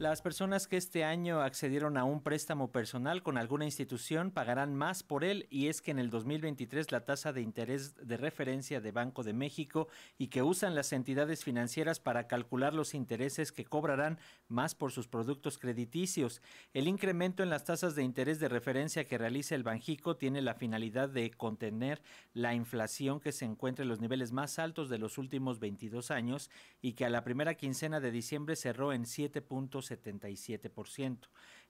[0.00, 5.02] Las personas que este año accedieron a un préstamo personal con alguna institución pagarán más
[5.02, 8.92] por él y es que en el 2023 la tasa de interés de referencia de
[8.92, 14.18] Banco de México y que usan las entidades financieras para calcular los intereses que cobrarán
[14.48, 16.40] más por sus productos crediticios.
[16.72, 20.54] El incremento en las tasas de interés de referencia que realiza el Banjico tiene la
[20.54, 22.00] finalidad de contener
[22.32, 26.48] la inflación que se encuentra en los niveles más altos de los últimos 22 años
[26.80, 29.42] y que a la primera quincena de diciembre cerró en 7
[29.90, 31.16] 77%.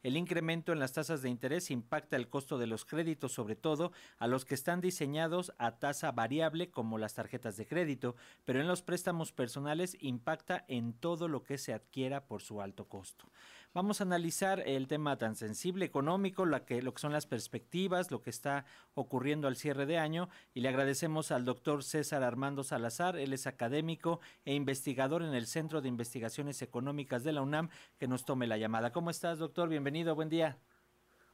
[0.02, 3.92] El incremento en las tasas de interés impacta el costo de los créditos, sobre todo
[4.18, 8.68] a los que están diseñados a tasa variable como las tarjetas de crédito, pero en
[8.68, 13.26] los préstamos personales impacta en todo lo que se adquiera por su alto costo.
[13.72, 18.30] Vamos a analizar el tema tan sensible económico, lo que, son las perspectivas, lo que
[18.30, 23.32] está ocurriendo al cierre de año y le agradecemos al doctor César Armando Salazar, él
[23.32, 28.24] es académico e investigador en el Centro de Investigaciones Económicas de la UNAM, que nos
[28.24, 28.90] tome la llamada.
[28.90, 29.68] ¿Cómo estás, doctor?
[29.68, 30.56] Bienvenido, buen día.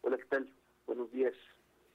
[0.00, 0.48] Hola, ¿qué tal?
[0.86, 1.34] Buenos días.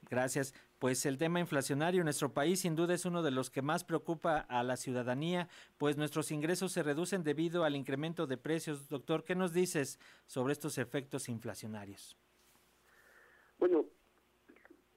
[0.09, 0.53] Gracias.
[0.77, 3.83] Pues el tema inflacionario en nuestro país sin duda es uno de los que más
[3.83, 8.89] preocupa a la ciudadanía, pues nuestros ingresos se reducen debido al incremento de precios.
[8.89, 12.15] Doctor, ¿qué nos dices sobre estos efectos inflacionarios?
[13.57, 13.85] Bueno,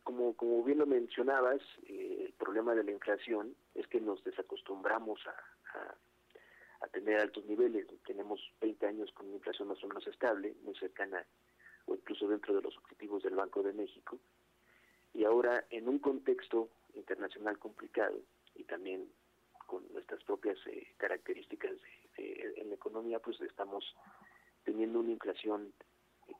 [0.02, 5.20] como, como bien lo mencionabas, eh, el problema de la inflación es que nos desacostumbramos
[5.26, 5.96] a
[6.84, 7.86] a tener altos niveles.
[8.06, 11.24] Tenemos 20 años con una inflación más o menos estable, muy cercana
[11.86, 14.18] o incluso dentro de los objetivos del Banco de México.
[15.12, 18.18] Y ahora, en un contexto internacional complicado
[18.54, 19.08] y también
[19.66, 21.72] con nuestras propias eh, características
[22.16, 23.84] en la economía, pues estamos
[24.64, 25.72] teniendo una inflación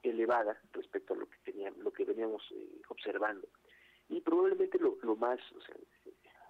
[0.03, 3.48] elevada respecto a lo que teníamos, lo que veníamos eh, observando.
[4.09, 5.75] Y probablemente lo, lo más, o sea,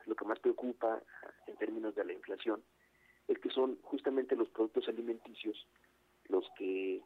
[0.07, 1.03] lo que más preocupa
[1.47, 2.63] en términos de la inflación
[3.29, 5.67] es que son justamente los productos alimenticios
[6.29, 7.03] los que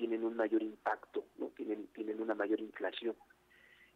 [0.00, 3.14] tienen un mayor impacto, no tienen tienen una mayor inflación,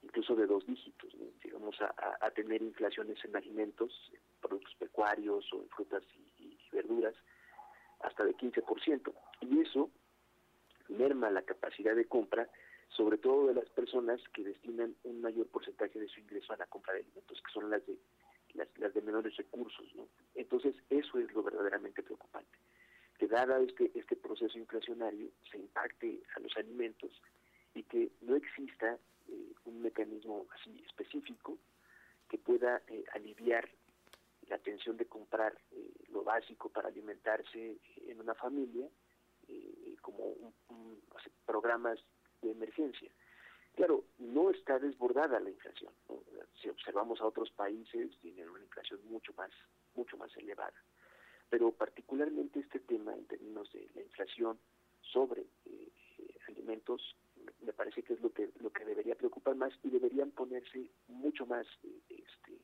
[0.02, 1.24] incluso de dos dígitos, ¿no?
[1.42, 6.02] digamos a, tener inflaciones en alimentos, en productos pecuarios o en frutas
[6.38, 7.14] y, verduras,
[8.00, 9.14] hasta de 15%.
[9.40, 9.88] Y eso
[10.88, 12.50] merma la capacidad de compra,
[12.88, 16.66] sobre todo de las personas que destinan un mayor porcentaje de su ingreso a la
[16.66, 17.96] compra de alimentos, que son las de
[18.52, 20.06] las, las de menores recursos, ¿no?
[20.34, 22.58] Entonces, eso es lo verdaderamente preocupante,
[23.18, 27.10] que dada este, este proceso inflacionario se impacte a los alimentos
[27.74, 28.98] y que no exista
[29.28, 31.58] eh, un mecanismo así específico
[32.28, 33.68] que pueda eh, aliviar
[34.48, 38.88] la tensión de comprar eh, lo básico para alimentarse en una familia,
[40.00, 40.34] como
[41.44, 41.98] programas
[42.40, 43.10] de emergencia.
[43.74, 45.92] Claro, no está desbordada la inflación.
[46.62, 49.50] Si observamos a otros países, tienen una inflación mucho más
[49.94, 50.74] mucho más elevada.
[51.54, 54.58] Pero particularmente este tema en términos de la inflación
[55.02, 55.88] sobre eh,
[56.18, 57.14] eh, alimentos
[57.60, 61.46] me parece que es lo que lo que debería preocupar más y deberían ponerse mucho
[61.46, 62.58] más eh, este,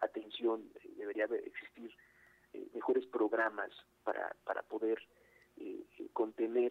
[0.00, 1.90] atención, debería existir
[2.74, 3.70] mejores programas
[4.02, 4.98] para, para poder
[6.12, 6.70] contener,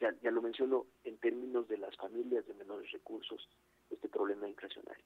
[0.00, 3.46] ya, ya lo menciono, en términos de las familias de menores recursos,
[3.90, 5.04] este problema inflacionario.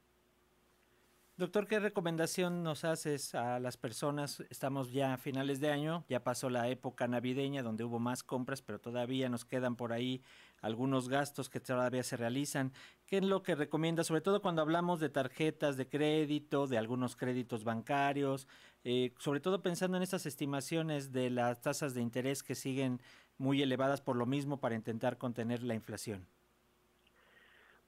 [1.38, 4.40] Doctor, ¿qué recomendación nos haces a las personas?
[4.48, 8.62] Estamos ya a finales de año, ya pasó la época navideña donde hubo más compras,
[8.62, 10.22] pero todavía nos quedan por ahí
[10.62, 12.72] algunos gastos que todavía se realizan.
[13.04, 17.16] ¿Qué es lo que recomienda, sobre todo cuando hablamos de tarjetas de crédito, de algunos
[17.16, 18.48] créditos bancarios,
[18.84, 22.98] eh, sobre todo pensando en estas estimaciones de las tasas de interés que siguen
[23.36, 26.26] muy elevadas por lo mismo para intentar contener la inflación?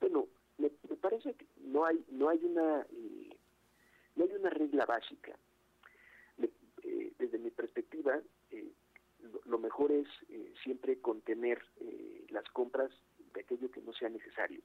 [0.01, 0.27] Bueno,
[0.59, 0.69] me,
[1.01, 3.18] parece que no hay no hay una eh,
[4.19, 5.39] no hay una regla básica.
[6.83, 8.21] Eh, desde mi perspectiva,
[8.51, 8.73] eh,
[9.47, 11.62] lo, mejor es eh, siempre contener
[12.31, 12.91] las compras
[13.33, 14.61] de aquello que no sea necesario.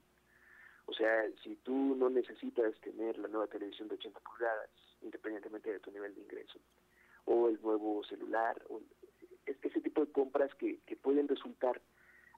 [0.86, 4.70] O sea, si tú no necesitas tener la nueva televisión de 80 pulgadas,
[5.02, 6.60] independientemente de tu nivel de ingreso,
[7.26, 8.82] o el nuevo celular, o
[9.46, 11.82] ese tipo de compras que, que pueden resultar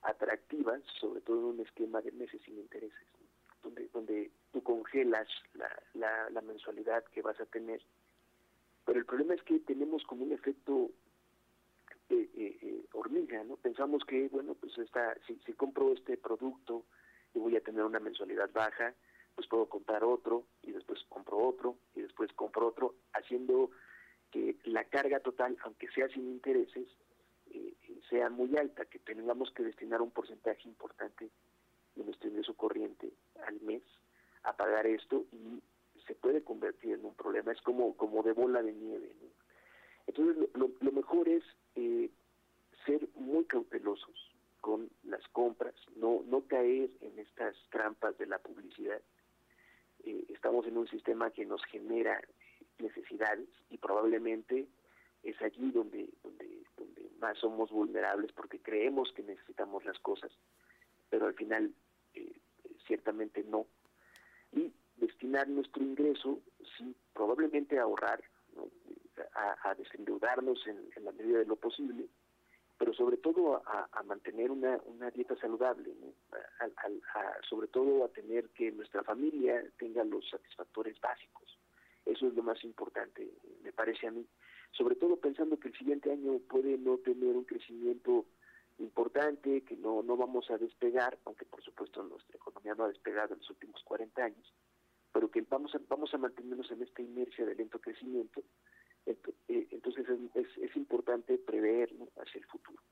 [0.03, 3.07] atractivas, sobre todo en un esquema de meses sin intereses
[3.65, 7.81] donde, donde tú congelas la, la, mensualidad que vas a tener.
[8.85, 10.91] Pero el problema es que tenemos como un efecto
[12.09, 13.57] eh, eh, eh, hormiga, ¿no?
[13.57, 16.85] Pensamos que, bueno, pues esta, si, si compro este producto
[17.33, 18.93] y voy a tener una mensualidad baja,
[19.33, 23.71] pues puedo comprar otro y después compro otro y después compro otro, haciendo
[24.31, 26.87] que la carga total, aunque sea sin intereses,
[28.09, 31.29] sea muy alta, que tengamos que destinar un porcentaje importante
[31.95, 33.11] de nuestro ingreso corriente
[33.45, 33.81] al mes
[34.45, 35.61] a pagar esto y
[36.07, 39.11] se puede convertir en un problema, es como, como de bola de nieve.
[40.07, 41.43] Entonces lo, mejor es
[41.75, 42.09] eh,
[42.85, 44.89] ser muy cautelosos con
[47.35, 49.01] esas trampas de la publicidad.
[50.03, 52.21] Eh, estamos en un sistema que nos genera
[52.79, 54.67] necesidades y probablemente
[55.23, 60.31] es allí donde, donde, donde más somos vulnerables porque creemos que necesitamos las cosas,
[61.09, 61.73] pero al final
[62.13, 62.39] eh,
[62.87, 63.65] ciertamente no.
[64.51, 66.41] Y destinar nuestro ingreso,
[66.77, 68.23] sí, probablemente a ahorrar,
[69.33, 72.07] a, a, desendeudarnos en, la medida de lo posible,
[72.77, 74.79] pero sobre todo a, mantener una,
[75.13, 75.95] dieta saludable,
[77.49, 81.57] sobre todo a tener que nuestra familia tenga los satisfactores básicos.
[82.05, 83.31] Eso es lo más importante,
[83.63, 84.27] me parece a mí.
[84.71, 88.25] Sobre todo pensando que el siguiente año puede no tener un crecimiento
[88.77, 93.33] importante, que no, no vamos a despegar, aunque por supuesto nuestra economía no ha despegado
[93.33, 94.53] en los últimos 40 años,
[95.15, 98.43] pero que vamos a, vamos a mantenernos en esta inercia de lento crecimiento.
[99.05, 99.15] Eh,
[99.71, 102.83] entonces es, es, importante prever hacia el futuro.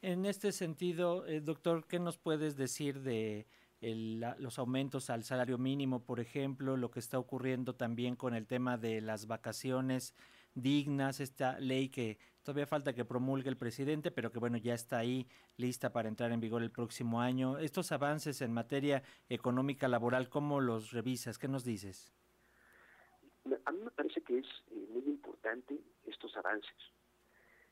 [0.00, 3.46] En este sentido, eh, doctor, ¿qué nos puedes decir de
[3.82, 8.78] los aumentos al salario mínimo, por ejemplo, lo que está ocurriendo también con el tema
[8.78, 10.14] de las vacaciones
[10.54, 14.98] dignas, esta ley que todavía falta que promulgue el presidente, pero que bueno, ya está
[14.98, 17.58] ahí lista para entrar en vigor el próximo año.
[17.58, 21.38] Estos avances en materia económica laboral, ¿cómo los revisas?
[21.38, 22.12] ¿Qué nos dices?
[23.64, 26.74] A mí me parece que es eh, muy importante estos avances.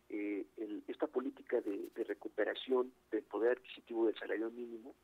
[0.09, 0.47] Eh,
[0.89, 4.95] esta política de, recuperación del poder adquisitivo del salario mínimo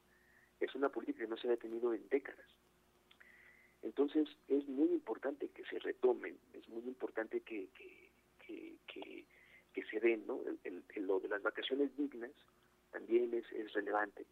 [0.60, 2.46] es una política que no se ha tenido en décadas.
[3.82, 7.98] Entonces es muy importante que se retomen, es muy importante que, que,
[9.90, 10.40] se den, ¿no?
[10.64, 12.32] El, lo de las vacaciones dignas
[12.90, 14.26] también es, es relevante.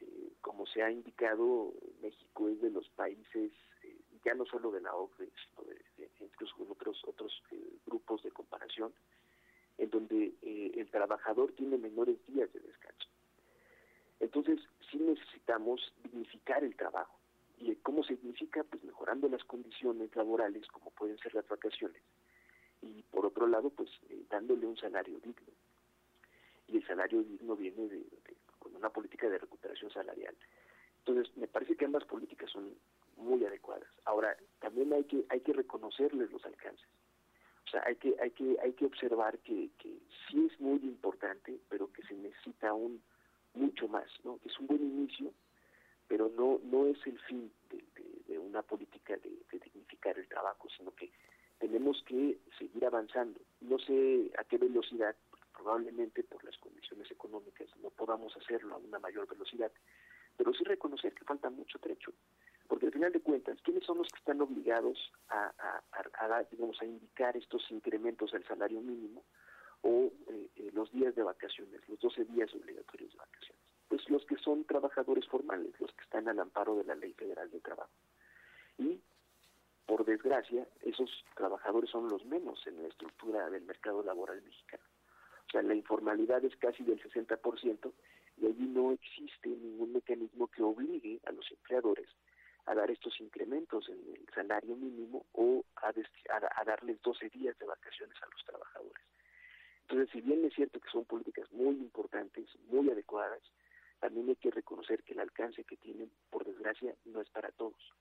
[0.00, 3.50] Eh, como se ha indicado, México es de los países,
[3.82, 8.22] eh, ya no solo de la OCDE, sino de, incluso con otros, otros eh, grupos
[8.22, 8.92] de comparación,
[9.78, 13.08] en donde el trabajador tiene menores días de descanso.
[14.20, 14.60] Entonces,
[14.90, 17.18] sí necesitamos dignificar el trabajo
[17.64, 18.62] ¿Y cómo significa?
[18.62, 22.02] Pues mejorando las condiciones laborales, como pueden ser las vacaciones.
[22.82, 25.52] Y por otro lado, pues eh, dándole un salario digno.
[26.68, 28.04] Y el salario digno viene de,
[28.58, 30.36] con una política de recuperación salarial.
[30.98, 32.74] Entonces, me parece que ambas políticas son
[33.16, 33.88] muy adecuadas.
[34.04, 36.86] Ahora, también hay que hay que reconocerles los alcances.
[37.66, 41.58] O sea, hay que hay que hay que observar que, que sí es muy importante,
[41.70, 43.02] pero que se necesita aún
[43.54, 44.36] mucho más, ¿no?
[44.38, 45.32] Que es un buen inicio,
[46.24, 51.10] pero no no es el fin de, una política de, dignificar el trabajo, sino que
[51.58, 53.40] tenemos que seguir avanzando.
[53.60, 55.14] No sé a qué velocidad,
[55.52, 59.72] probablemente por las condiciones económicas no podamos hacerlo a una mayor velocidad,
[60.36, 62.12] pero sí reconocer que falta mucho trecho,
[62.68, 65.52] porque al final de cuentas, ¿quiénes son los que están obligados a,
[65.92, 69.24] a, digamos, a indicar estos incrementos al salario mínimo
[69.82, 73.63] o eh, eh, los días de vacaciones, los 12 días obligatorios de vacaciones?
[73.88, 77.50] Pues los que son trabajadores formales, los que están al amparo de la Ley Federal
[77.50, 77.92] de Trabajo.
[78.78, 79.00] Y,
[79.86, 84.84] por desgracia, esos trabajadores son los menos en la estructura del mercado laboral mexicano.
[85.48, 87.92] O sea, la informalidad es casi del 60%
[88.38, 92.08] y allí no existe ningún mecanismo que obligue a los empleadores
[92.66, 97.66] a dar estos incrementos en el salario mínimo o a, a, darles 12 días de
[97.66, 99.04] vacaciones a los trabajadores.
[99.82, 103.42] Entonces, si bien es cierto que son políticas muy importantes, muy adecuadas,
[104.00, 107.92] también hay que reconocer que el alcance que tienen, por desgracia, no es para todos.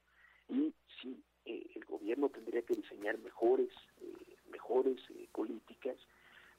[0.48, 3.70] Y sí, eh, el gobierno tendría que diseñar mejores,
[4.02, 5.98] eh, mejores eh, políticas,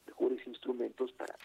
[0.06, 0.46] mejores
[1.16, 1.36] para,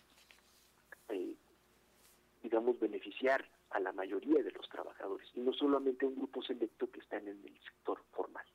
[2.41, 6.89] digamos, beneficiar a la mayoría de los trabajadores y no solamente a un grupo selecto
[6.89, 8.45] que están en el sector formal.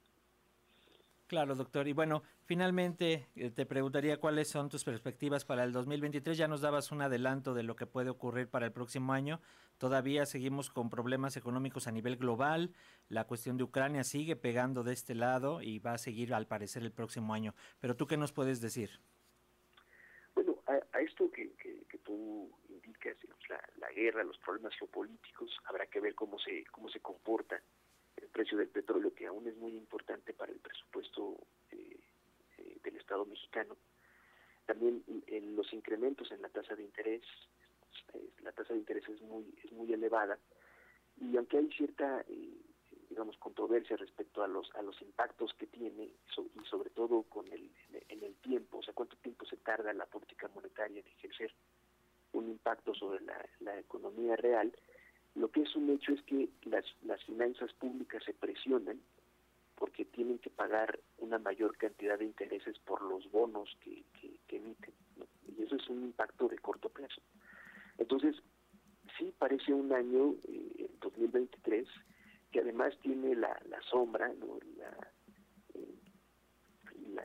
[1.26, 1.88] Claro, doctor.
[1.88, 6.36] Y bueno, finalmente eh, te preguntaría cuáles son tus perspectivas para el 2023.
[6.36, 9.40] Ya nos dabas un adelanto de lo que puede ocurrir para el próximo año.
[9.78, 12.72] Todavía seguimos con problemas económicos a nivel global.
[13.08, 16.82] La cuestión de Ucrania sigue pegando de este lado y va a seguir al parecer
[16.82, 17.54] el próximo año.
[17.80, 19.00] Pero tú qué nos puedes decir?
[21.24, 21.30] Esto
[21.88, 23.16] que, tú indicas,
[23.48, 27.60] la, la guerra, los problemas geopolíticos, habrá que ver cómo se, cómo se comporta
[28.16, 31.38] el precio del petróleo, que aún es muy importante para el presupuesto
[31.70, 31.98] eh,
[32.58, 33.76] eh, del Estado mexicano.
[34.66, 37.22] También en los incrementos en la tasa de interés,
[38.12, 40.38] eh, la tasa de interés es muy, es muy elevada,
[41.20, 42.24] y aunque hay cierta,
[43.08, 47.70] digamos, controversia respecto a los, a los impactos que tiene, y sobre todo con el,
[48.08, 51.52] en el tiempo, o sea, cuánto tiempo se tarda la política monetaria en ejercer
[52.32, 54.72] un impacto sobre la, la economía real,
[55.34, 59.00] lo que es un hecho es que las, las finanzas públicas se presionan
[59.76, 64.04] porque tienen que pagar una mayor cantidad de intereses por los bonos que,
[64.46, 64.94] que, emiten.
[65.56, 67.20] Y eso es un impacto de corto plazo.
[67.98, 68.36] Entonces,
[69.18, 71.86] sí parece un año eh, 2023,
[72.54, 73.58] que además tiene la,
[73.90, 74.58] sombra, ¿no?
[75.74, 75.98] Eh,
[77.12, 77.24] la,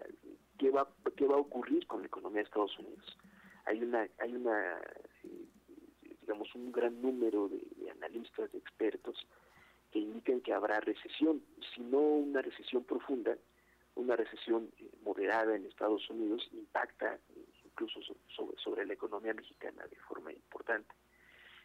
[0.58, 3.16] ¿qué, va, ¿qué va a ocurrir con la economía de Estados Unidos?
[3.66, 4.80] Hay una, hay una
[5.24, 5.46] eh,
[6.22, 9.28] digamos, un gran número de, analistas, de expertos,
[9.92, 11.44] que indican que habrá recesión,
[11.76, 13.38] si no una recesión profunda,
[13.94, 17.20] una recesión eh, moderada en Estados Unidos impacta
[17.66, 18.00] incluso
[18.36, 20.96] sobre, sobre la economía mexicana de forma importante.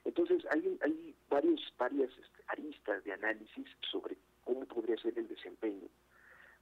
[0.05, 2.11] Entonces, hay, hay varios, varias
[2.49, 5.89] aristas de análisis sobre cómo podría ser el desempeño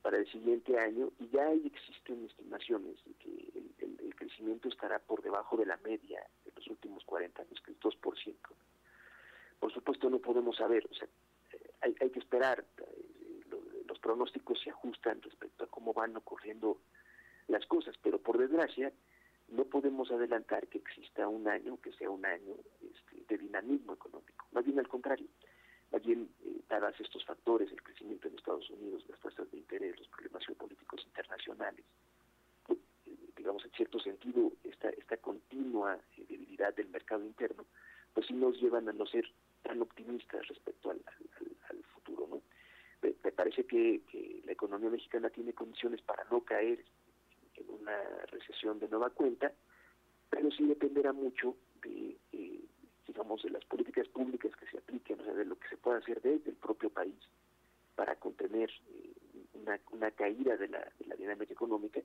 [0.02, 5.56] para el siguiente año y ya existen estimaciones de que el, crecimiento estará por debajo
[5.56, 8.36] de la media de los últimos 40 años, que es 2%.
[9.58, 11.08] Por supuesto no podemos saber, o sea,
[11.80, 13.44] hay, hay que esperar, eh,
[13.88, 16.78] los pronósticos se ajustan respecto a cómo van ocurriendo
[17.48, 18.92] las cosas, pero por desgracia
[19.48, 24.46] no podemos adelantar que exista un año que sea un año este, de dinamismo económico,
[24.52, 25.26] más bien al contrario,
[25.92, 29.98] más bien eh, dadas estos factores, el crecimiento en Estados Unidos, las tasas de interés,
[29.98, 31.84] los problemas geopolíticos internacionales,
[32.64, 37.66] pues, eh, digamos en cierto sentido esta, esta continua eh, debilidad del mercado interno,
[38.14, 39.24] pues sí nos llevan a no ser
[39.62, 41.00] tan optimistas respecto al,
[41.94, 42.26] futuro.
[42.28, 42.42] ¿no?
[43.02, 44.00] Me, parece que,
[44.44, 46.84] la economía mexicana tiene condiciones para no caer
[47.54, 47.96] en una
[48.26, 49.52] recesión de nueva cuenta,
[50.28, 52.16] pero sí dependerá mucho de,
[53.12, 55.98] digamos, de las políticas públicas que se apliquen, o sea, de lo que se pueda
[55.98, 57.14] hacer desde el propio país
[57.94, 59.12] para contener eh,
[59.92, 62.00] una, caída de la, de la, dinámica económica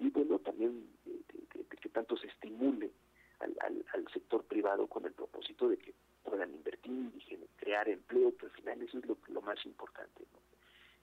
[0.00, 2.90] y, bueno, también de, que tanto se estimule
[3.38, 3.54] al,
[3.92, 8.52] al, sector privado con el propósito de que puedan invertir y crear empleo, que al
[8.52, 10.24] final eso es lo, lo más importante,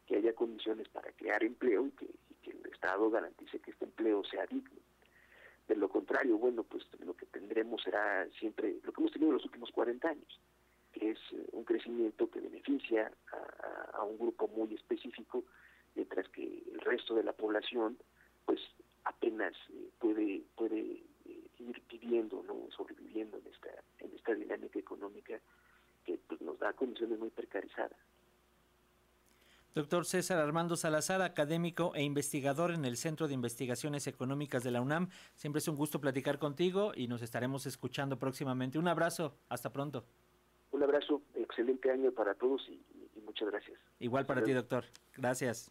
[0.06, 4.46] que haya condiciones para crear empleo y que el Estado garantice que este empleo sea
[4.48, 4.82] digno.
[5.68, 9.38] De lo contrario, bueno, pues lo que tendremos será siempre lo que hemos tenido en
[9.38, 10.40] los últimos 40 años,
[10.94, 13.12] que es eh, un crecimiento que beneficia
[13.94, 15.44] a, un grupo muy específico,
[15.96, 17.98] mientras que el resto de la población,
[18.46, 18.60] pues
[19.06, 20.80] apenas eh, puede puede
[21.26, 23.70] eh, ir viviendo, no sobreviviendo en esta
[24.00, 25.40] en esta dinámica económica
[26.06, 27.98] que pues, nos da condiciones muy precarizadas.
[29.76, 34.80] Doctor César Armando Salazar, académico e investigador en el Centro de Investigaciones Económicas de la
[34.80, 35.10] UNAM.
[35.34, 38.80] Siempre es un gusto platicar contigo y nos estaremos escuchando próximamente.
[38.80, 40.06] Un abrazo, hasta pronto.
[40.72, 42.82] Un abrazo, excelente año para todos y,
[43.26, 43.78] muchas gracias.
[44.00, 44.86] Igual para ti, doctor.
[45.18, 45.70] Gracias.